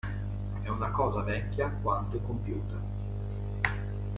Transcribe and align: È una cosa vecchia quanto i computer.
È 0.63 0.67
una 0.67 0.89
cosa 0.89 1.21
vecchia 1.21 1.69
quanto 1.69 2.17
i 2.17 2.21
computer. 2.25 2.81